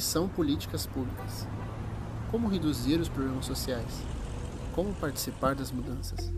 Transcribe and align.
que 0.00 0.06
são 0.06 0.26
políticas 0.26 0.86
públicas? 0.86 1.46
Como 2.30 2.48
reduzir 2.48 2.98
os 2.98 3.10
problemas 3.10 3.44
sociais? 3.44 4.00
Como 4.74 4.94
participar 4.94 5.54
das 5.54 5.70
mudanças? 5.70 6.32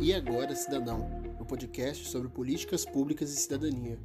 E 0.00 0.14
agora, 0.14 0.54
Cidadão, 0.54 1.10
o 1.40 1.44
podcast 1.44 2.06
sobre 2.06 2.28
políticas 2.28 2.84
públicas 2.84 3.32
e 3.32 3.36
cidadania. 3.36 3.98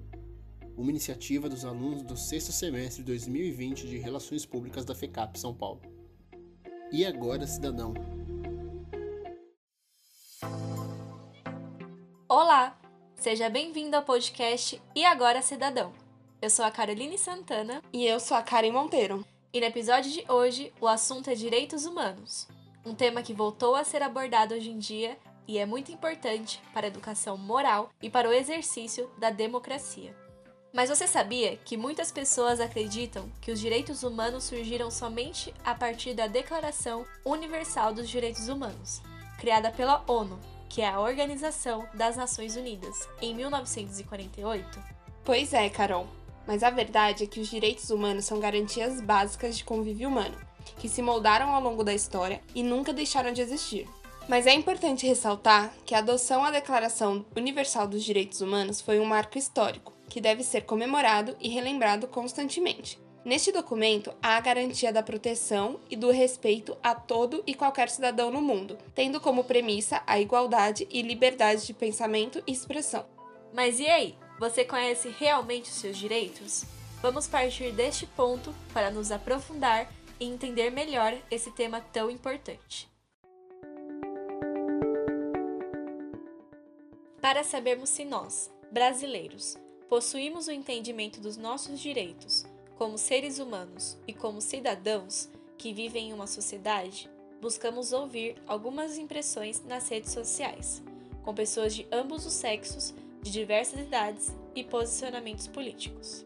Uma 0.76 0.90
iniciativa 0.90 1.48
dos 1.48 1.64
alunos 1.64 2.02
do 2.02 2.18
sexto 2.18 2.52
semestre 2.52 3.04
de 3.04 3.12
2020 3.12 3.88
de 3.88 4.00
Relações 4.00 4.44
Públicas 4.44 4.84
da 4.84 4.96
FECAP 4.96 5.40
São 5.40 5.54
Paulo. 5.54 5.80
E 6.92 7.06
agora, 7.06 7.46
Cidadão. 7.46 7.94
Olá! 12.28 12.76
Seja 13.14 13.52
bem-vindo 13.52 13.96
ao 13.96 14.02
podcast 14.02 14.82
E 14.96 15.06
Agora 15.06 15.44
Cidadão. 15.44 16.03
Eu 16.44 16.50
sou 16.50 16.66
a 16.66 16.72
Caroline 16.72 17.18
Santana. 17.18 17.82
E 17.94 18.06
eu 18.06 18.20
sou 18.20 18.36
a 18.36 18.42
Karen 18.44 18.74
Monteiro. 18.74 19.26
E 19.54 19.62
no 19.62 19.66
episódio 19.66 20.12
de 20.12 20.26
hoje, 20.30 20.74
o 20.82 20.90
assunto 20.90 21.30
é 21.30 21.36
direitos 21.36 21.86
humanos. 21.86 22.50
Um 22.86 22.94
tema 22.94 23.24
que 23.24 23.34
voltou 23.34 23.78
a 23.78 23.86
ser 23.86 24.04
abordado 24.04 24.54
hoje 24.54 24.70
em 24.70 24.78
dia 24.78 25.18
e 25.48 25.58
é 25.58 25.66
muito 25.66 25.90
importante 25.90 26.62
para 26.74 26.86
a 26.86 26.90
educação 26.90 27.38
moral 27.38 27.92
e 28.02 28.10
para 28.10 28.28
o 28.28 28.34
exercício 28.34 29.10
da 29.18 29.30
democracia. 29.30 30.14
Mas 30.74 30.90
você 30.90 31.08
sabia 31.08 31.56
que 31.56 31.78
muitas 31.78 32.12
pessoas 32.12 32.60
acreditam 32.60 33.32
que 33.40 33.50
os 33.50 33.58
direitos 33.62 34.04
humanos 34.04 34.44
surgiram 34.44 34.92
somente 34.92 35.54
a 35.64 35.74
partir 35.74 36.14
da 36.14 36.28
Declaração 36.28 37.06
Universal 37.24 37.94
dos 37.94 38.10
Direitos 38.10 38.50
Humanos, 38.50 39.02
criada 39.40 39.72
pela 39.72 40.04
ONU, 40.12 40.38
que 40.68 40.82
é 40.82 40.90
a 40.90 41.00
Organização 41.00 41.88
das 41.94 42.18
Nações 42.18 42.58
Unidas, 42.58 43.08
em 43.22 43.34
1948? 43.34 44.84
Pois 45.24 45.54
é, 45.54 45.70
Carol. 45.70 46.06
Mas 46.48 46.64
a 46.64 46.70
verdade 46.70 47.24
é 47.24 47.28
que 47.28 47.40
os 47.40 47.50
direitos 47.50 47.90
humanos 47.90 48.26
são 48.26 48.40
garantias 48.40 49.00
básicas 49.00 49.58
de 49.58 49.64
convívio 49.64 50.10
humano, 50.10 50.36
que 50.78 50.90
se 50.90 51.02
moldaram 51.02 51.54
ao 51.54 51.62
longo 51.62 51.84
da 51.84 51.94
história 51.94 52.42
e 52.54 52.64
nunca 52.64 52.94
deixaram 52.94 53.32
de 53.32 53.42
existir. 53.42 53.88
Mas 54.28 54.48
é 54.48 54.54
importante 54.54 55.06
ressaltar 55.06 55.74
que 55.86 55.94
a 55.94 56.00
adoção 56.00 56.44
à 56.46 56.52
Declaração 56.52 57.26
Universal 57.36 57.88
dos 57.88 58.04
Direitos 58.04 58.42
Humanos 58.42 58.80
foi 58.80 59.00
um 59.00 59.06
marco 59.06 59.38
histórico, 59.38 59.94
que 60.10 60.22
deve 60.22 60.44
ser 60.44 60.62
comemorado 60.62 61.36
e 61.42 61.50
relembrado 61.50 62.08
constantemente. 62.08 63.02
Neste 63.26 63.54
documento, 63.54 64.14
há 64.22 64.36
a 64.36 64.42
garantia 64.42 64.92
da 64.92 65.02
proteção 65.02 65.80
e 65.90 65.96
do 65.96 66.12
respeito 66.12 66.78
a 66.84 66.94
todo 66.94 67.42
e 67.48 67.54
qualquer 67.54 67.90
cidadão 67.90 68.30
no 68.30 68.42
mundo, 68.42 68.78
tendo 68.94 69.22
como 69.22 69.46
premissa 69.46 70.04
a 70.06 70.20
igualdade 70.20 70.88
e 70.92 71.02
liberdade 71.02 71.66
de 71.66 71.74
pensamento 71.74 72.44
e 72.46 72.52
expressão. 72.52 73.06
Mas 73.54 73.80
e 73.80 73.88
aí? 73.88 74.16
Você 74.44 74.66
conhece 74.66 75.08
realmente 75.08 75.70
os 75.70 75.78
seus 75.78 75.96
direitos? 75.96 76.66
Vamos 77.02 77.30
partir 77.30 77.72
deste 77.72 78.06
ponto 78.06 78.54
para 78.74 78.92
nos 78.92 79.10
aprofundar 79.10 79.90
e 80.20 80.26
entender 80.26 80.70
melhor 80.70 81.18
esse 81.32 81.50
tema 81.50 81.80
tão 81.80 82.12
importante. 82.12 82.92
Para 87.22 87.42
sabermos 87.46 87.90
se 87.90 88.04
nós, 88.04 88.52
brasileiros, 88.70 89.56
possuímos 89.88 90.48
o 90.48 90.52
entendimento 90.52 91.22
dos 91.22 91.38
nossos 91.38 91.80
direitos 91.80 92.46
como 92.76 92.98
seres 92.98 93.40
humanos 93.40 93.98
e 94.06 94.12
como 94.12 94.42
cidadãos 94.42 95.30
que 95.58 95.74
vivem 95.74 96.10
em 96.10 96.14
uma 96.14 96.28
sociedade, 96.28 97.10
buscamos 97.40 97.94
ouvir 97.94 98.36
algumas 98.46 98.98
impressões 98.98 99.64
nas 99.64 99.88
redes 99.88 100.12
sociais, 100.12 100.84
com 101.24 101.34
pessoas 101.34 101.74
de 101.74 101.88
ambos 101.94 102.26
os 102.26 102.34
sexos 102.34 102.94
de 103.24 103.32
diversas 103.32 103.80
idades 103.80 104.36
e 104.54 104.64
posicionamentos 104.64 105.48
políticos. 105.48 106.26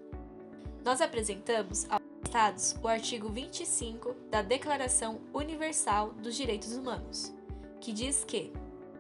Nós 0.83 0.99
apresentamos 0.99 1.85
aos 1.89 2.01
Estados 2.25 2.75
o 2.83 2.87
artigo 2.87 3.29
25 3.29 4.13
da 4.29 4.41
Declaração 4.41 5.21
Universal 5.33 6.11
dos 6.13 6.35
Direitos 6.35 6.75
Humanos, 6.75 7.33
que 7.79 7.93
diz 7.93 8.23
que 8.23 8.51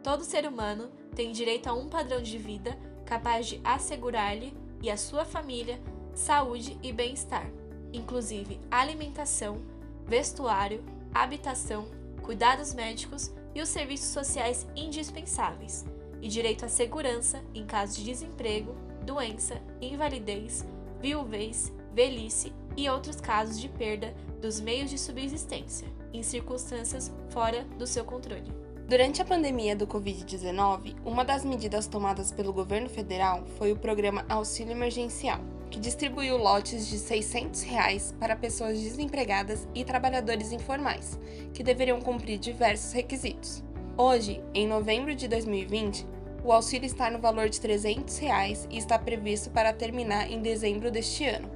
todo 0.03 0.23
ser 0.23 0.47
humano 0.47 0.89
tem 1.15 1.31
direito 1.31 1.67
a 1.67 1.73
um 1.73 1.89
padrão 1.89 2.21
de 2.21 2.37
vida 2.37 2.77
capaz 3.05 3.47
de 3.47 3.59
assegurar-lhe 3.63 4.53
e 4.81 4.89
a 4.89 4.95
sua 4.95 5.25
família 5.25 5.81
saúde 6.13 6.77
e 6.83 6.93
bem-estar, 6.93 7.51
inclusive 7.91 8.59
alimentação, 8.69 9.61
vestuário, 10.05 10.83
habitação, 11.13 11.87
cuidados 12.21 12.73
médicos 12.73 13.33
e 13.55 13.61
os 13.61 13.69
serviços 13.69 14.09
sociais 14.09 14.67
indispensáveis 14.75 15.85
e 16.21 16.27
direito 16.27 16.65
à 16.65 16.69
segurança 16.69 17.43
em 17.53 17.65
caso 17.65 17.97
de 17.97 18.05
desemprego, 18.05 18.75
doença, 19.05 19.61
invalidez, 19.81 20.65
viuvez, 21.01 21.73
velhice 21.93 22.53
e 22.75 22.89
outros 22.89 23.19
casos 23.19 23.59
de 23.59 23.69
perda 23.69 24.13
dos 24.41 24.59
meios 24.59 24.89
de 24.89 24.97
subsistência, 24.97 25.87
em 26.13 26.21
circunstâncias 26.21 27.11
fora 27.29 27.63
do 27.77 27.87
seu 27.87 28.05
controle. 28.05 28.51
Durante 28.87 29.21
a 29.21 29.25
pandemia 29.25 29.75
do 29.75 29.85
Covid-19, 29.85 30.95
uma 31.03 31.25
das 31.25 31.43
medidas 31.43 31.87
tomadas 31.87 32.31
pelo 32.31 32.53
governo 32.53 32.87
federal 32.87 33.43
foi 33.57 33.73
o 33.73 33.75
programa 33.75 34.25
Auxílio 34.29 34.71
Emergencial, 34.71 35.41
que 35.69 35.77
distribuiu 35.77 36.37
lotes 36.37 36.87
de 36.87 36.97
600 36.97 37.63
reais 37.63 38.15
para 38.17 38.35
pessoas 38.35 38.79
desempregadas 38.79 39.67
e 39.75 39.83
trabalhadores 39.83 40.53
informais, 40.53 41.19
que 41.53 41.63
deveriam 41.63 41.99
cumprir 41.99 42.37
diversos 42.37 42.93
requisitos. 42.93 43.61
Hoje, 43.99 44.43
em 44.53 44.67
novembro 44.67 45.15
de 45.15 45.27
2020, 45.27 46.05
o 46.43 46.51
auxílio 46.51 46.85
está 46.85 47.09
no 47.09 47.17
valor 47.17 47.49
de 47.49 47.59
300 47.59 48.15
reais 48.19 48.67
e 48.69 48.77
está 48.77 48.99
previsto 48.99 49.49
para 49.49 49.73
terminar 49.73 50.31
em 50.31 50.39
dezembro 50.39 50.91
deste 50.91 51.25
ano. 51.25 51.49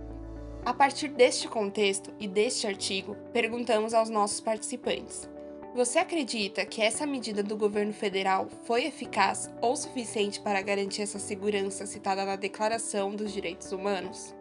A 0.66 0.74
partir 0.74 1.10
deste 1.10 1.48
contexto 1.48 2.12
e 2.20 2.28
deste 2.28 2.66
artigo, 2.66 3.16
perguntamos 3.32 3.94
aos 3.94 4.10
nossos 4.10 4.42
participantes: 4.42 5.30
Você 5.76 6.00
acredita 6.00 6.66
que 6.66 6.82
essa 6.82 7.06
medida 7.06 7.44
do 7.44 7.56
governo 7.56 7.94
federal 7.94 8.48
foi 8.64 8.86
eficaz 8.86 9.48
ou 9.62 9.76
suficiente 9.76 10.42
para 10.42 10.64
garantir 10.64 11.04
essa 11.04 11.20
segurança 11.20 11.86
citada 11.86 12.26
na 12.26 12.38
Declaração 12.38 13.16
dos 13.16 13.32
Direitos 13.32 13.72
Humanos? 13.72 14.36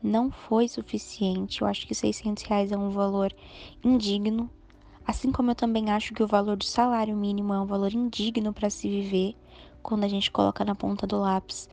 Não 0.00 0.30
foi 0.30 0.68
suficiente. 0.68 1.62
Eu 1.62 1.66
acho 1.66 1.84
que 1.84 1.96
600 1.96 2.44
reais 2.44 2.70
é 2.70 2.76
um 2.76 2.90
valor 2.90 3.34
indigno 3.82 4.48
Assim 5.06 5.30
como 5.30 5.50
eu 5.50 5.54
também 5.54 5.90
acho 5.90 6.14
que 6.14 6.22
o 6.22 6.26
valor 6.26 6.56
do 6.56 6.64
salário 6.64 7.14
mínimo 7.14 7.52
é 7.52 7.60
um 7.60 7.66
valor 7.66 7.92
indigno 7.92 8.52
para 8.52 8.70
se 8.70 8.88
viver 8.88 9.36
quando 9.82 10.04
a 10.04 10.08
gente 10.08 10.30
coloca 10.30 10.64
na 10.64 10.74
ponta 10.74 11.06
do 11.06 11.20
lápis. 11.20 11.68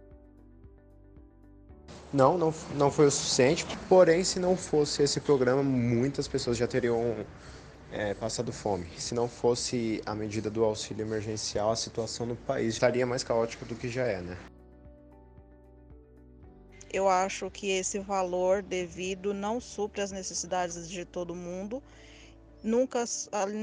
Não, 2.13 2.37
não, 2.37 2.53
não 2.75 2.91
foi 2.91 3.05
o 3.05 3.11
suficiente. 3.11 3.65
Porém, 3.87 4.23
se 4.23 4.37
não 4.37 4.57
fosse 4.57 5.01
esse 5.01 5.21
programa, 5.21 5.63
muitas 5.63 6.27
pessoas 6.27 6.57
já 6.57 6.67
teriam 6.67 7.25
é, 7.89 8.13
passado 8.13 8.51
fome. 8.51 8.85
Se 8.97 9.15
não 9.15 9.29
fosse 9.29 10.01
a 10.05 10.13
medida 10.13 10.49
do 10.49 10.65
auxílio 10.65 11.05
emergencial, 11.05 11.71
a 11.71 11.75
situação 11.75 12.25
no 12.25 12.35
país 12.35 12.73
estaria 12.73 13.05
mais 13.05 13.23
caótica 13.23 13.65
do 13.65 13.75
que 13.75 13.87
já 13.87 14.03
é, 14.03 14.21
né? 14.21 14.37
Eu 16.91 17.07
acho 17.07 17.49
que 17.49 17.69
esse 17.69 17.99
valor 17.99 18.61
devido 18.61 19.33
não 19.33 19.61
supre 19.61 20.01
as 20.01 20.11
necessidades 20.11 20.89
de 20.89 21.05
todo 21.05 21.33
mundo 21.33 21.81
nunca, 22.63 23.03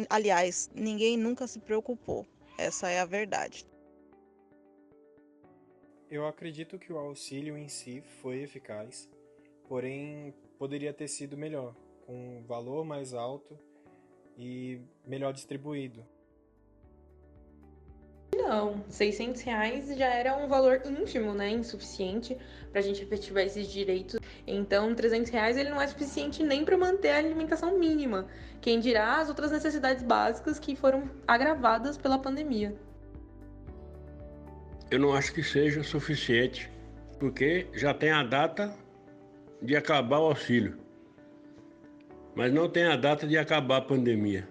aliás, 0.09 0.71
ninguém 0.75 1.17
nunca 1.17 1.47
se 1.47 1.59
preocupou. 1.59 2.27
Essa 2.59 2.91
é 2.91 3.01
a 3.01 3.05
verdade. 3.05 3.67
Eu 6.11 6.27
acredito 6.27 6.79
que 6.79 6.93
o 6.93 6.99
auxílio 6.99 7.57
em 7.57 7.69
si 7.69 8.01
foi 8.23 8.43
eficaz, 8.43 9.09
porém 9.69 10.35
poderia 10.59 10.93
ter 10.93 11.07
sido 11.07 11.37
melhor, 11.37 11.75
com 12.07 12.39
um 12.39 12.43
valor 12.47 12.85
mais 12.85 13.13
alto 13.13 13.59
e 14.37 14.81
melhor 15.07 15.33
distribuído. 15.33 16.05
Não, 18.35 18.83
600 18.89 19.43
reais 19.43 19.89
já 19.97 20.07
era 20.07 20.37
um 20.37 20.49
valor 20.49 20.81
ínfimo, 20.87 21.35
né, 21.35 21.51
insuficiente 21.51 22.39
para 22.71 22.81
a 22.81 22.83
gente 22.83 23.03
efetivar 23.03 23.45
esses 23.45 23.69
direitos. 23.69 24.19
Então, 24.51 24.95
300 24.95 25.31
reais 25.31 25.57
ele 25.57 25.69
não 25.69 25.81
é 25.81 25.87
suficiente 25.87 26.43
nem 26.43 26.65
para 26.65 26.77
manter 26.77 27.11
a 27.11 27.19
alimentação 27.19 27.79
mínima. 27.79 28.27
Quem 28.61 28.81
dirá 28.81 29.19
as 29.19 29.29
outras 29.29 29.53
necessidades 29.53 30.03
básicas 30.03 30.59
que 30.59 30.75
foram 30.75 31.11
agravadas 31.27 31.99
pela 31.99 32.19
pandemia. 32.19 32.75
Eu 34.91 34.99
não 34.99 35.13
acho 35.13 35.35
que 35.35 35.43
seja 35.43 35.83
suficiente, 35.83 36.71
porque 37.21 37.67
já 37.75 37.93
tem 37.93 38.11
a 38.11 38.23
data 38.23 38.75
de 39.61 39.77
acabar 39.77 40.19
o 40.21 40.29
auxílio, 40.29 40.79
mas 42.35 42.51
não 42.51 42.71
tem 42.71 42.85
a 42.85 42.97
data 42.97 43.27
de 43.27 43.37
acabar 43.37 43.77
a 43.77 43.83
pandemia. 43.83 44.49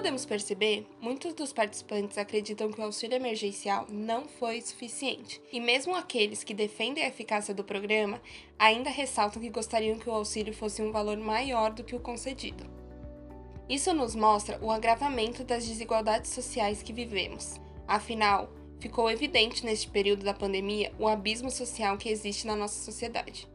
Podemos 0.00 0.24
perceber, 0.24 0.86
muitos 0.98 1.34
dos 1.34 1.52
participantes 1.52 2.16
acreditam 2.16 2.72
que 2.72 2.80
o 2.80 2.84
auxílio 2.84 3.16
emergencial 3.16 3.86
não 3.90 4.26
foi 4.26 4.58
suficiente, 4.62 5.42
e 5.52 5.60
mesmo 5.60 5.94
aqueles 5.94 6.42
que 6.42 6.54
defendem 6.54 7.04
a 7.04 7.08
eficácia 7.08 7.52
do 7.52 7.62
programa 7.62 8.18
ainda 8.58 8.88
ressaltam 8.88 9.42
que 9.42 9.50
gostariam 9.50 9.98
que 9.98 10.08
o 10.08 10.14
auxílio 10.14 10.54
fosse 10.54 10.80
um 10.80 10.90
valor 10.90 11.18
maior 11.18 11.74
do 11.74 11.84
que 11.84 11.94
o 11.94 12.00
concedido. 12.00 12.64
Isso 13.68 13.92
nos 13.92 14.14
mostra 14.14 14.58
o 14.62 14.70
agravamento 14.70 15.44
das 15.44 15.68
desigualdades 15.68 16.30
sociais 16.30 16.82
que 16.82 16.94
vivemos. 16.94 17.60
Afinal, 17.86 18.50
ficou 18.78 19.10
evidente 19.10 19.66
neste 19.66 19.90
período 19.90 20.24
da 20.24 20.32
pandemia 20.32 20.94
o 20.98 21.06
abismo 21.06 21.50
social 21.50 21.98
que 21.98 22.08
existe 22.08 22.46
na 22.46 22.56
nossa 22.56 22.82
sociedade. 22.82 23.46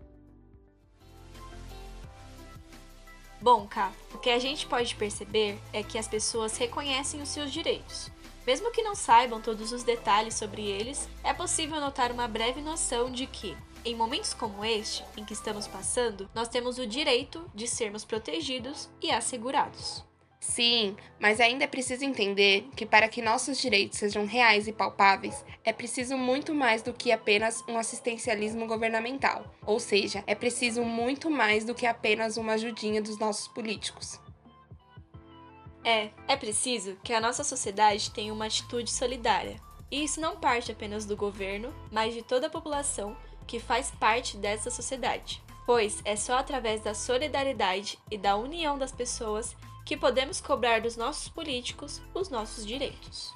Bom, 3.46 3.68
Cá, 3.68 3.94
o 4.12 4.18
que 4.18 4.32
a 4.32 4.40
gente 4.40 4.66
pode 4.66 4.96
perceber 4.96 5.60
é 5.72 5.84
que 5.84 6.00
as 6.00 6.08
pessoas 6.08 6.58
reconhecem 6.58 7.22
os 7.22 7.30
seus 7.30 7.52
direitos. 7.52 8.10
Mesmo 8.44 8.72
que 8.72 8.82
não 8.82 8.96
saibam 8.96 9.40
todos 9.40 9.72
os 9.72 9.84
detalhes 9.84 10.34
sobre 10.34 10.64
eles, 10.64 11.08
é 11.24 11.32
possível 11.32 11.80
notar 11.80 12.12
uma 12.12 12.28
breve 12.28 12.60
noção 12.60 13.12
de 13.12 13.28
que, 13.28 13.56
em 13.86 13.94
momentos 13.94 14.34
como 14.34 14.66
este, 14.66 15.06
em 15.16 15.24
que 15.24 15.34
estamos 15.34 15.68
passando, 15.68 16.28
nós 16.34 16.48
temos 16.48 16.80
o 16.80 16.88
direito 16.88 17.48
de 17.54 17.68
sermos 17.68 18.04
protegidos 18.04 18.90
e 19.00 19.12
assegurados. 19.12 20.04
Sim, 20.48 20.96
mas 21.20 21.42
ainda 21.42 21.64
é 21.64 21.68
preciso 21.68 22.06
entender 22.06 22.70
que 22.76 22.86
para 22.86 23.10
que 23.10 23.22
nossos 23.22 23.58
direitos 23.58 23.98
sejam 23.98 24.26
reais 24.26 24.68
e 24.68 24.72
palpáveis, 24.72 25.44
é 25.64 25.74
preciso 25.74 26.16
muito 26.18 26.54
mais 26.54 26.84
do 26.84 26.94
que 26.94 27.12
apenas 27.12 27.64
um 27.68 27.78
assistencialismo 27.78 28.68
governamental, 28.68 29.44
ou 29.66 29.80
seja, 29.80 30.24
é 30.28 30.36
preciso 30.36 30.84
muito 30.84 31.32
mais 31.32 31.66
do 31.66 31.74
que 31.74 31.88
apenas 31.88 32.38
uma 32.38 32.54
ajudinha 32.54 33.02
dos 33.02 33.18
nossos 33.18 33.48
políticos. 33.50 34.20
É, 35.84 36.10
é 36.28 36.38
preciso 36.38 36.96
que 37.04 37.12
a 37.12 37.20
nossa 37.20 37.44
sociedade 37.44 38.12
tenha 38.12 38.32
uma 38.32 38.46
atitude 38.46 38.92
solidária. 38.92 39.60
E 39.92 40.04
isso 40.04 40.22
não 40.22 40.38
parte 40.38 40.72
apenas 40.72 41.06
do 41.06 41.18
governo, 41.18 41.74
mas 41.92 42.14
de 42.14 42.22
toda 42.22 42.48
a 42.48 42.52
população 42.52 43.18
que 43.48 43.60
faz 43.60 43.92
parte 43.92 44.38
dessa 44.38 44.70
sociedade. 44.70 45.44
Pois 45.66 46.00
é 46.06 46.16
só 46.16 46.38
através 46.38 46.82
da 46.82 46.94
solidariedade 46.94 47.98
e 48.12 48.18
da 48.18 48.38
união 48.38 48.78
das 48.78 48.92
pessoas 48.92 49.56
que 49.86 49.96
podemos 49.96 50.42
cobrar 50.42 50.82
dos 50.82 50.98
nossos 50.98 51.30
políticos 51.30 52.02
os 52.14 52.30
nossos 52.30 52.66
direitos. 52.66 53.32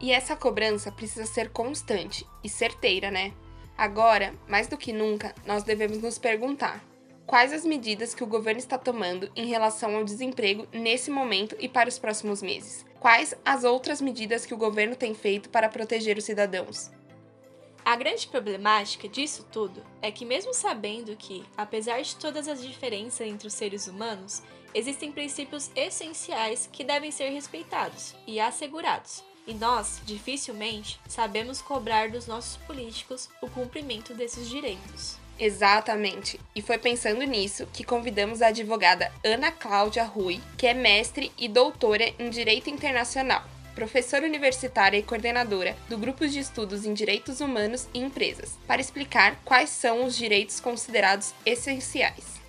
E 0.00 0.10
essa 0.10 0.36
cobrança 0.36 0.90
precisa 0.90 1.24
ser 1.24 1.50
constante 1.50 2.26
e 2.42 2.48
certeira, 2.48 3.10
né? 3.10 3.32
Agora, 3.78 4.34
mais 4.48 4.66
do 4.66 4.76
que 4.76 4.92
nunca, 4.92 5.34
nós 5.46 5.62
devemos 5.62 5.98
nos 5.98 6.18
perguntar: 6.18 6.84
quais 7.24 7.52
as 7.52 7.64
medidas 7.64 8.14
que 8.14 8.24
o 8.24 8.26
governo 8.26 8.58
está 8.58 8.76
tomando 8.76 9.30
em 9.36 9.46
relação 9.46 9.96
ao 9.96 10.04
desemprego 10.04 10.66
nesse 10.72 11.10
momento 11.10 11.56
e 11.58 11.68
para 11.68 11.88
os 11.88 11.98
próximos 11.98 12.42
meses? 12.42 12.84
Quais 12.98 13.34
as 13.44 13.64
outras 13.64 14.00
medidas 14.00 14.44
que 14.44 14.54
o 14.54 14.58
governo 14.58 14.96
tem 14.96 15.14
feito 15.14 15.48
para 15.48 15.68
proteger 15.68 16.18
os 16.18 16.24
cidadãos? 16.24 16.90
A 17.84 17.96
grande 17.96 18.26
problemática 18.26 19.06
disso 19.06 19.46
tudo 19.52 19.84
é 20.00 20.10
que, 20.10 20.24
mesmo 20.24 20.54
sabendo 20.54 21.14
que, 21.16 21.44
apesar 21.54 22.00
de 22.00 22.16
todas 22.16 22.48
as 22.48 22.62
diferenças 22.62 23.26
entre 23.26 23.46
os 23.46 23.52
seres 23.52 23.86
humanos, 23.86 24.42
existem 24.72 25.12
princípios 25.12 25.70
essenciais 25.76 26.66
que 26.72 26.82
devem 26.82 27.10
ser 27.10 27.28
respeitados 27.28 28.14
e 28.26 28.40
assegurados, 28.40 29.22
e 29.46 29.52
nós, 29.52 30.00
dificilmente, 30.06 30.98
sabemos 31.06 31.60
cobrar 31.60 32.08
dos 32.08 32.26
nossos 32.26 32.56
políticos 32.56 33.28
o 33.42 33.50
cumprimento 33.50 34.14
desses 34.14 34.48
direitos. 34.48 35.18
Exatamente. 35.38 36.40
E 36.54 36.62
foi 36.62 36.78
pensando 36.78 37.22
nisso 37.24 37.68
que 37.70 37.84
convidamos 37.84 38.40
a 38.40 38.46
advogada 38.46 39.12
Ana 39.22 39.52
Cláudia 39.52 40.04
Rui, 40.04 40.40
que 40.56 40.66
é 40.66 40.72
mestre 40.72 41.30
e 41.36 41.48
doutora 41.48 42.14
em 42.18 42.30
Direito 42.30 42.70
Internacional 42.70 43.44
professora 43.74 44.26
universitária 44.26 44.96
e 44.96 45.02
coordenadora 45.02 45.76
do 45.88 45.98
Grupo 45.98 46.26
de 46.26 46.38
Estudos 46.38 46.86
em 46.86 46.94
Direitos 46.94 47.40
Humanos 47.40 47.88
e 47.92 47.98
Empresas, 47.98 48.58
para 48.66 48.80
explicar 48.80 49.40
quais 49.44 49.70
são 49.70 50.04
os 50.04 50.16
direitos 50.16 50.60
considerados 50.60 51.34
essenciais. 51.44 52.40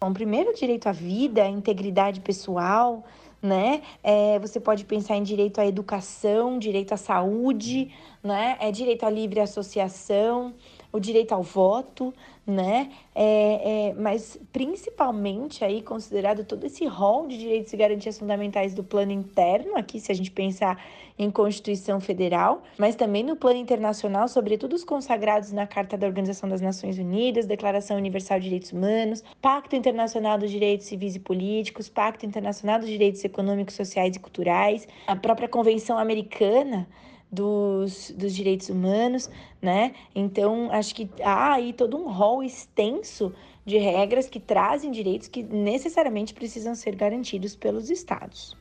Bom, 0.00 0.12
primeiro, 0.12 0.52
direito 0.52 0.86
à 0.88 0.92
vida, 0.92 1.44
à 1.44 1.48
integridade 1.48 2.20
pessoal, 2.20 3.04
né? 3.40 3.82
É, 4.02 4.38
você 4.38 4.58
pode 4.58 4.84
pensar 4.84 5.16
em 5.16 5.22
direito 5.22 5.60
à 5.60 5.66
educação, 5.66 6.58
direito 6.58 6.92
à 6.92 6.96
saúde, 6.96 7.90
né? 8.22 8.56
É 8.60 8.70
direito 8.70 9.04
à 9.04 9.10
livre 9.10 9.40
associação, 9.40 10.54
o 10.94 11.00
direito 11.00 11.32
ao 11.32 11.42
voto, 11.42 12.14
né? 12.46 12.88
É, 13.12 13.88
é, 13.88 13.94
mas 13.94 14.38
principalmente 14.52 15.64
aí 15.64 15.82
considerado 15.82 16.44
todo 16.44 16.64
esse 16.64 16.86
rol 16.86 17.26
de 17.26 17.36
direitos 17.36 17.72
e 17.72 17.76
garantias 17.76 18.16
fundamentais 18.16 18.74
do 18.74 18.84
plano 18.84 19.10
interno, 19.10 19.76
aqui 19.76 19.98
se 19.98 20.12
a 20.12 20.14
gente 20.14 20.30
pensar 20.30 20.80
em 21.18 21.32
Constituição 21.32 22.00
Federal, 22.00 22.62
mas 22.78 22.94
também 22.94 23.24
no 23.24 23.34
plano 23.34 23.58
internacional, 23.58 24.28
sobretudo 24.28 24.74
os 24.74 24.84
consagrados 24.84 25.50
na 25.50 25.66
Carta 25.66 25.98
da 25.98 26.06
Organização 26.06 26.48
das 26.48 26.60
Nações 26.60 26.96
Unidas, 26.96 27.44
Declaração 27.44 27.96
Universal 27.96 28.38
de 28.38 28.44
Direitos 28.44 28.72
Humanos, 28.72 29.24
Pacto 29.42 29.74
Internacional 29.74 30.38
dos 30.38 30.50
Direitos 30.50 30.86
Civis 30.86 31.16
e 31.16 31.20
Políticos, 31.20 31.88
Pacto 31.88 32.24
Internacional 32.24 32.78
dos 32.78 32.88
Direitos 32.88 33.24
Econômicos, 33.24 33.74
Sociais 33.74 34.14
e 34.14 34.20
Culturais, 34.20 34.86
a 35.08 35.16
própria 35.16 35.48
Convenção 35.48 35.98
Americana 35.98 36.86
dos, 37.34 38.10
dos 38.12 38.34
direitos 38.34 38.68
humanos, 38.68 39.28
né? 39.60 39.94
Então, 40.14 40.70
acho 40.70 40.94
que 40.94 41.10
há 41.22 41.54
aí 41.54 41.72
todo 41.72 41.96
um 41.96 42.08
rol 42.10 42.42
extenso 42.42 43.34
de 43.64 43.78
regras 43.78 44.28
que 44.28 44.38
trazem 44.38 44.90
direitos 44.90 45.28
que 45.28 45.42
necessariamente 45.42 46.32
precisam 46.32 46.74
ser 46.74 46.94
garantidos 46.94 47.56
pelos 47.56 47.90
estados. 47.90 48.56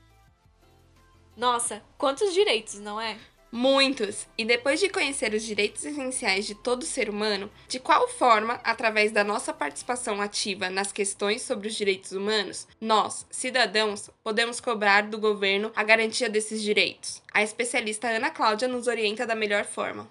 Nossa, 1.35 1.81
quantos 1.97 2.33
direitos, 2.33 2.79
não 2.79 2.99
é? 2.99 3.17
Muitos! 3.55 4.27
E 4.35 4.43
depois 4.43 4.79
de 4.79 4.89
conhecer 4.89 5.31
os 5.31 5.43
direitos 5.43 5.85
essenciais 5.85 6.47
de 6.47 6.55
todo 6.55 6.87
ser 6.87 7.07
humano, 7.07 7.51
de 7.67 7.79
qual 7.79 8.07
forma, 8.07 8.59
através 8.63 9.11
da 9.11 9.23
nossa 9.23 9.53
participação 9.53 10.19
ativa 10.19 10.71
nas 10.71 10.91
questões 10.91 11.43
sobre 11.43 11.67
os 11.67 11.75
direitos 11.75 12.13
humanos, 12.13 12.67
nós, 12.81 13.27
cidadãos, 13.29 14.09
podemos 14.23 14.59
cobrar 14.59 15.03
do 15.03 15.19
governo 15.19 15.71
a 15.75 15.83
garantia 15.83 16.27
desses 16.27 16.63
direitos? 16.63 17.21
A 17.31 17.43
especialista 17.43 18.07
Ana 18.07 18.31
Cláudia 18.31 18.67
nos 18.67 18.87
orienta 18.87 19.23
da 19.23 19.35
melhor 19.35 19.65
forma. 19.65 20.09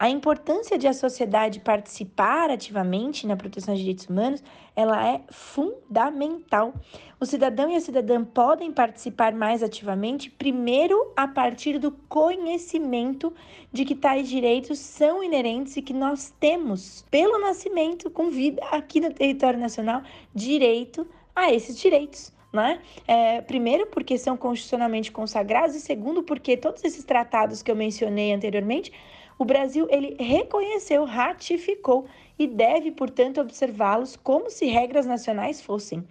A 0.00 0.08
importância 0.08 0.78
de 0.78 0.88
a 0.88 0.94
sociedade 0.94 1.60
participar 1.60 2.50
ativamente 2.50 3.26
na 3.26 3.36
proteção 3.36 3.74
de 3.74 3.80
direitos 3.80 4.06
humanos, 4.06 4.42
ela 4.74 5.06
é 5.06 5.20
fundamental. 5.28 6.72
O 7.20 7.26
cidadão 7.26 7.68
e 7.68 7.76
a 7.76 7.80
cidadã 7.82 8.24
podem 8.24 8.72
participar 8.72 9.34
mais 9.34 9.62
ativamente, 9.62 10.30
primeiro 10.30 11.12
a 11.14 11.28
partir 11.28 11.78
do 11.78 11.92
conhecimento 12.08 13.30
de 13.70 13.84
que 13.84 13.94
tais 13.94 14.26
direitos 14.26 14.78
são 14.78 15.22
inerentes 15.22 15.76
e 15.76 15.82
que 15.82 15.92
nós 15.92 16.32
temos, 16.40 17.04
pelo 17.10 17.38
nascimento 17.38 18.08
com 18.10 18.30
vida 18.30 18.64
aqui 18.72 19.00
no 19.00 19.12
território 19.12 19.60
nacional, 19.60 20.00
direito 20.34 21.06
a 21.36 21.52
esses 21.52 21.78
direitos. 21.78 22.32
Né? 22.50 22.80
É, 23.06 23.42
primeiro, 23.42 23.86
porque 23.88 24.16
são 24.16 24.34
constitucionalmente 24.34 25.12
consagrados, 25.12 25.76
e 25.76 25.80
segundo, 25.80 26.22
porque 26.22 26.56
todos 26.56 26.82
esses 26.84 27.04
tratados 27.04 27.62
que 27.62 27.70
eu 27.70 27.76
mencionei 27.76 28.32
anteriormente 28.32 28.90
o 29.40 29.44
Brasil 29.46 29.86
ele 29.88 30.22
reconheceu, 30.22 31.02
ratificou 31.06 32.06
e 32.38 32.46
deve, 32.46 32.92
portanto, 32.92 33.40
observá-los 33.40 34.14
como 34.14 34.50
se 34.50 34.66
regras 34.66 35.06
nacionais 35.06 35.62
fossem. 35.62 36.06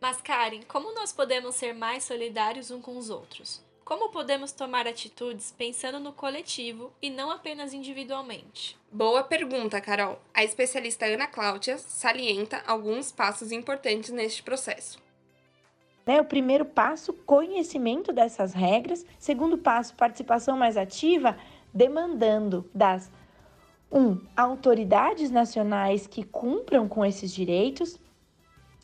Mas, 0.00 0.22
Karen, 0.22 0.60
como 0.68 0.94
nós 0.94 1.12
podemos 1.12 1.56
ser 1.56 1.74
mais 1.74 2.04
solidários 2.04 2.70
uns 2.70 2.82
com 2.82 2.96
os 2.96 3.10
outros? 3.10 3.60
Como 3.84 4.10
podemos 4.10 4.52
tomar 4.52 4.86
atitudes 4.86 5.52
pensando 5.58 5.98
no 5.98 6.12
coletivo 6.12 6.92
e 7.02 7.10
não 7.10 7.32
apenas 7.32 7.74
individualmente? 7.74 8.78
Boa 8.92 9.24
pergunta, 9.24 9.80
Carol. 9.80 10.20
A 10.32 10.44
especialista 10.44 11.06
Ana 11.06 11.26
Cláudia 11.26 11.78
salienta 11.78 12.62
alguns 12.64 13.10
passos 13.10 13.50
importantes 13.50 14.10
neste 14.10 14.44
processo. 14.44 15.02
Né, 16.06 16.20
o 16.20 16.24
primeiro 16.24 16.64
passo, 16.64 17.12
conhecimento 17.12 18.12
dessas 18.12 18.54
regras. 18.54 19.04
Segundo 19.18 19.58
passo, 19.58 19.94
participação 19.96 20.56
mais 20.56 20.76
ativa 20.76 21.36
demandando 21.72 22.68
das 22.74 23.10
um, 23.90 24.18
autoridades 24.36 25.30
nacionais 25.30 26.06
que 26.06 26.22
cumpram 26.22 26.88
com 26.88 27.04
esses 27.04 27.32
direitos, 27.32 27.98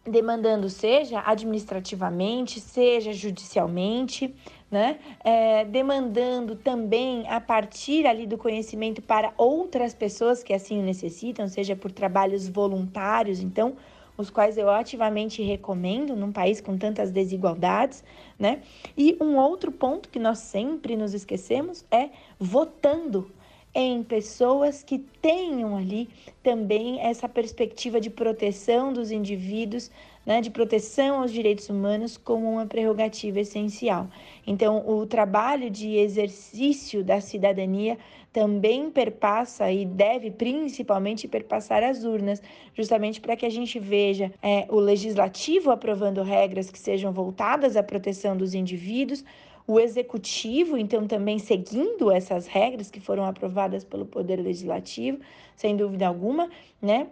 demandando 0.04 0.68
seja 0.68 1.22
administrativamente, 1.24 2.60
seja 2.60 3.12
judicialmente, 3.12 4.34
né? 4.70 4.98
É, 5.22 5.64
demandando 5.64 6.56
também 6.56 7.28
a 7.28 7.40
partir 7.40 8.06
ali 8.06 8.26
do 8.26 8.36
conhecimento 8.38 9.00
para 9.02 9.32
outras 9.36 9.94
pessoas 9.94 10.42
que 10.42 10.52
assim 10.52 10.80
o 10.80 10.82
necessitam, 10.82 11.48
seja 11.48 11.76
por 11.76 11.92
trabalhos 11.92 12.48
voluntários, 12.48 13.40
então 13.40 13.76
os 14.16 14.30
quais 14.30 14.56
eu 14.56 14.70
ativamente 14.70 15.42
recomendo 15.42 16.16
num 16.16 16.32
país 16.32 16.60
com 16.60 16.76
tantas 16.76 17.10
desigualdades, 17.10 18.02
né? 18.38 18.62
E 18.96 19.16
um 19.20 19.36
outro 19.36 19.70
ponto 19.70 20.08
que 20.08 20.18
nós 20.18 20.38
sempre 20.38 20.96
nos 20.96 21.14
esquecemos 21.14 21.84
é 21.90 22.10
votando 22.38 23.30
em 23.78 24.02
pessoas 24.02 24.82
que 24.82 24.98
tenham 25.20 25.76
ali 25.76 26.08
também 26.42 26.98
essa 26.98 27.28
perspectiva 27.28 28.00
de 28.00 28.08
proteção 28.08 28.90
dos 28.90 29.10
indivíduos, 29.10 29.90
né, 30.24 30.40
de 30.40 30.50
proteção 30.50 31.20
aos 31.20 31.30
direitos 31.30 31.68
humanos 31.68 32.16
como 32.16 32.50
uma 32.50 32.64
prerrogativa 32.64 33.38
essencial. 33.40 34.08
Então, 34.46 34.82
o 34.88 35.04
trabalho 35.04 35.68
de 35.68 35.94
exercício 35.94 37.04
da 37.04 37.20
cidadania 37.20 37.98
também 38.36 38.90
perpassa 38.90 39.72
e 39.72 39.86
deve 39.86 40.30
principalmente 40.30 41.26
perpassar 41.26 41.82
as 41.82 42.04
urnas, 42.04 42.42
justamente 42.74 43.18
para 43.18 43.34
que 43.34 43.46
a 43.46 43.50
gente 43.50 43.78
veja 43.78 44.30
é, 44.42 44.66
o 44.68 44.78
legislativo 44.78 45.70
aprovando 45.70 46.22
regras 46.22 46.70
que 46.70 46.78
sejam 46.78 47.14
voltadas 47.14 47.78
à 47.78 47.82
proteção 47.82 48.36
dos 48.36 48.52
indivíduos, 48.52 49.24
o 49.66 49.80
executivo, 49.80 50.76
então, 50.76 51.06
também 51.06 51.38
seguindo 51.38 52.10
essas 52.10 52.46
regras 52.46 52.90
que 52.90 53.00
foram 53.00 53.24
aprovadas 53.24 53.84
pelo 53.84 54.04
Poder 54.04 54.36
Legislativo, 54.36 55.18
sem 55.56 55.74
dúvida 55.74 56.06
alguma, 56.06 56.50
né? 56.80 57.06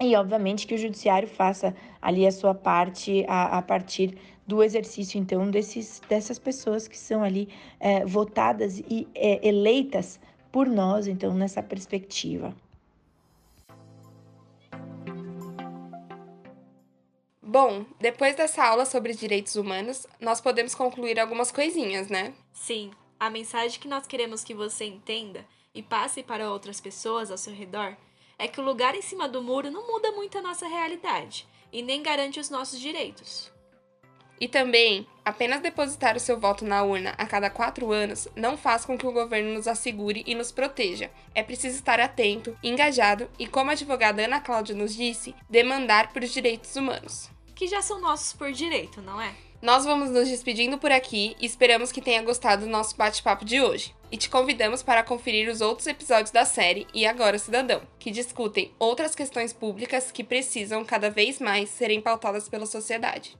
E, 0.00 0.14
obviamente, 0.14 0.64
que 0.64 0.76
o 0.76 0.78
judiciário 0.78 1.26
faça 1.26 1.74
ali 2.00 2.24
a 2.24 2.30
sua 2.30 2.54
parte 2.54 3.24
a, 3.26 3.58
a 3.58 3.62
partir 3.62 4.16
do 4.50 4.64
exercício, 4.64 5.16
então, 5.16 5.48
desses, 5.48 6.00
dessas 6.08 6.36
pessoas 6.36 6.88
que 6.88 6.98
são 6.98 7.22
ali 7.22 7.48
é, 7.78 8.04
votadas 8.04 8.80
e 8.80 9.06
é, 9.14 9.46
eleitas 9.46 10.18
por 10.50 10.66
nós, 10.66 11.06
então, 11.06 11.32
nessa 11.32 11.62
perspectiva. 11.62 12.52
Bom, 17.40 17.84
depois 18.00 18.34
dessa 18.34 18.64
aula 18.64 18.84
sobre 18.84 19.14
direitos 19.14 19.54
humanos, 19.54 20.04
nós 20.20 20.40
podemos 20.40 20.74
concluir 20.74 21.20
algumas 21.20 21.52
coisinhas, 21.52 22.08
né? 22.08 22.34
Sim, 22.52 22.90
a 23.20 23.30
mensagem 23.30 23.78
que 23.78 23.86
nós 23.86 24.04
queremos 24.04 24.42
que 24.42 24.54
você 24.54 24.84
entenda 24.84 25.46
e 25.72 25.80
passe 25.80 26.24
para 26.24 26.50
outras 26.50 26.80
pessoas 26.80 27.30
ao 27.30 27.38
seu 27.38 27.52
redor 27.52 27.96
é 28.36 28.48
que 28.48 28.60
o 28.60 28.64
lugar 28.64 28.96
em 28.96 29.02
cima 29.02 29.28
do 29.28 29.42
muro 29.42 29.70
não 29.70 29.86
muda 29.86 30.10
muito 30.10 30.38
a 30.38 30.42
nossa 30.42 30.66
realidade 30.66 31.46
e 31.72 31.82
nem 31.82 32.02
garante 32.02 32.40
os 32.40 32.50
nossos 32.50 32.80
direitos. 32.80 33.59
E 34.40 34.48
também, 34.48 35.06
apenas 35.24 35.60
depositar 35.60 36.16
o 36.16 36.20
seu 36.20 36.40
voto 36.40 36.64
na 36.64 36.82
urna 36.82 37.14
a 37.18 37.26
cada 37.26 37.50
quatro 37.50 37.92
anos 37.92 38.26
não 38.34 38.56
faz 38.56 38.84
com 38.84 38.96
que 38.96 39.06
o 39.06 39.12
governo 39.12 39.52
nos 39.52 39.68
assegure 39.68 40.24
e 40.26 40.34
nos 40.34 40.50
proteja. 40.50 41.10
É 41.34 41.42
preciso 41.42 41.76
estar 41.76 42.00
atento, 42.00 42.56
engajado 42.62 43.28
e, 43.38 43.46
como 43.46 43.70
a 43.70 43.74
advogada 43.74 44.24
Ana 44.24 44.40
Cláudia 44.40 44.74
nos 44.74 44.94
disse, 44.94 45.34
demandar 45.48 46.12
por 46.12 46.22
direitos 46.22 46.74
humanos 46.74 47.30
que 47.60 47.66
já 47.66 47.82
são 47.82 48.00
nossos 48.00 48.32
por 48.32 48.50
direito, 48.52 49.02
não 49.02 49.20
é? 49.20 49.34
Nós 49.60 49.84
vamos 49.84 50.08
nos 50.08 50.30
despedindo 50.30 50.78
por 50.78 50.90
aqui 50.90 51.36
e 51.38 51.44
esperamos 51.44 51.92
que 51.92 52.00
tenha 52.00 52.22
gostado 52.22 52.64
do 52.64 52.70
nosso 52.70 52.96
bate-papo 52.96 53.44
de 53.44 53.60
hoje. 53.60 53.94
E 54.10 54.16
te 54.16 54.30
convidamos 54.30 54.82
para 54.82 55.02
conferir 55.02 55.46
os 55.46 55.60
outros 55.60 55.86
episódios 55.86 56.30
da 56.30 56.46
série 56.46 56.86
E 56.94 57.04
Agora 57.04 57.38
Cidadão, 57.38 57.82
que 57.98 58.10
discutem 58.10 58.72
outras 58.78 59.14
questões 59.14 59.52
públicas 59.52 60.10
que 60.10 60.24
precisam 60.24 60.82
cada 60.86 61.10
vez 61.10 61.38
mais 61.38 61.68
serem 61.68 62.00
pautadas 62.00 62.48
pela 62.48 62.64
sociedade. 62.64 63.36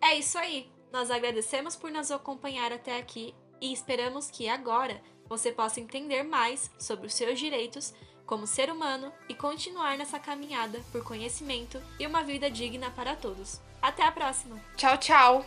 É 0.00 0.14
isso 0.14 0.38
aí! 0.38 0.70
Nós 0.92 1.10
agradecemos 1.10 1.76
por 1.76 1.90
nos 1.90 2.10
acompanhar 2.10 2.72
até 2.72 2.98
aqui 2.98 3.34
e 3.60 3.72
esperamos 3.72 4.30
que 4.30 4.48
agora 4.48 5.02
você 5.28 5.52
possa 5.52 5.80
entender 5.80 6.22
mais 6.22 6.70
sobre 6.78 7.06
os 7.06 7.14
seus 7.14 7.38
direitos 7.38 7.92
como 8.24 8.46
ser 8.46 8.70
humano 8.70 9.12
e 9.28 9.34
continuar 9.34 9.96
nessa 9.96 10.18
caminhada 10.18 10.80
por 10.92 11.02
conhecimento 11.02 11.82
e 11.98 12.06
uma 12.06 12.22
vida 12.22 12.50
digna 12.50 12.90
para 12.90 13.16
todos. 13.16 13.60
Até 13.80 14.04
a 14.04 14.12
próxima! 14.12 14.62
Tchau, 14.76 14.96
tchau! 14.98 15.46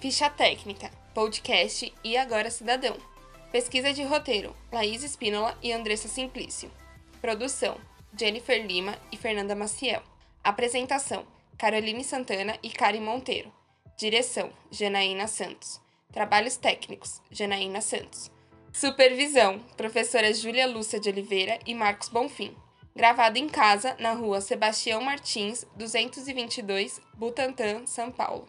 Ficha 0.00 0.28
Técnica, 0.28 0.90
podcast 1.14 1.94
e 2.04 2.16
Agora 2.16 2.50
Cidadão. 2.50 3.13
Pesquisa 3.54 3.92
de 3.92 4.02
roteiro: 4.02 4.52
Laís 4.72 5.04
Espínola 5.04 5.56
e 5.62 5.70
Andressa 5.70 6.08
Simplício. 6.08 6.72
Produção: 7.20 7.76
Jennifer 8.18 8.60
Lima 8.66 8.98
e 9.12 9.16
Fernanda 9.16 9.54
Maciel. 9.54 10.02
Apresentação: 10.42 11.24
Caroline 11.56 12.02
Santana 12.02 12.58
e 12.64 12.68
Karen 12.68 13.02
Monteiro. 13.02 13.52
Direção: 13.96 14.50
Janaína 14.72 15.28
Santos. 15.28 15.80
Trabalhos 16.12 16.56
técnicos: 16.56 17.22
Janaína 17.30 17.80
Santos. 17.80 18.28
Supervisão: 18.72 19.60
Professora 19.76 20.34
Júlia 20.34 20.66
Lúcia 20.66 20.98
de 20.98 21.08
Oliveira 21.08 21.60
e 21.64 21.76
Marcos 21.76 22.08
Bonfim. 22.08 22.56
Gravado 22.92 23.38
em 23.38 23.48
casa, 23.48 23.94
na 24.00 24.14
rua 24.14 24.40
Sebastião 24.40 25.00
Martins, 25.00 25.64
222, 25.76 27.00
Butantã, 27.16 27.86
São 27.86 28.10
Paulo. 28.10 28.48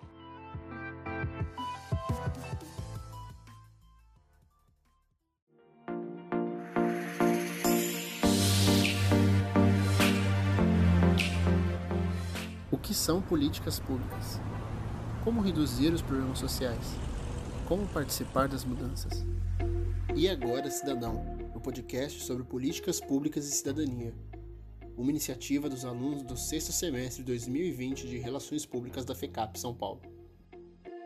Que 12.85 12.93
são 12.93 13.19
políticas 13.19 13.79
públicas? 13.79 14.39
Como 15.23 15.41
reduzir 15.41 15.91
os 15.91 16.03
problemas 16.03 16.37
sociais? 16.37 16.85
Como 17.67 17.87
participar 17.87 18.47
das 18.47 18.63
mudanças? 18.63 19.25
E 20.15 20.29
agora, 20.29 20.69
Cidadão, 20.69 21.25
o 21.55 21.59
podcast 21.59 22.23
sobre 22.23 22.43
políticas 22.43 23.01
públicas 23.01 23.47
e 23.47 23.51
cidadania. 23.51 24.13
Uma 24.95 25.09
iniciativa 25.09 25.67
dos 25.67 25.83
alunos 25.83 26.21
do 26.21 26.37
sexto 26.37 26.71
semestre 26.71 27.23
de 27.23 27.31
2020 27.31 28.07
de 28.07 28.19
Relações 28.19 28.67
Públicas 28.67 29.03
da 29.03 29.15
FECAP 29.15 29.59
São 29.59 29.73
Paulo. 29.73 30.01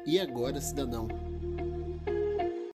E 0.06 0.20
agora, 0.20 0.60
Cidadão, 0.60 1.08